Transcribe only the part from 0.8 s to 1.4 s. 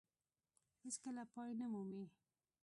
هېڅ کله